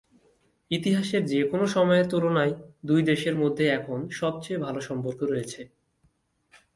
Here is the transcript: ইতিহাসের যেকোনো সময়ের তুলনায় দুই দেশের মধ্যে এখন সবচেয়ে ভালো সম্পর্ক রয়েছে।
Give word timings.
ইতিহাসের 0.71 1.23
যেকোনো 1.25 1.65
সময়ের 1.67 2.05
তুলনায় 2.07 2.53
দুই 2.85 3.01
দেশের 3.01 3.35
মধ্যে 3.35 3.65
এখন 3.69 3.99
সবচেয়ে 4.11 4.63
ভালো 4.65 4.79
সম্পর্ক 4.81 5.19
রয়েছে। 5.23 5.61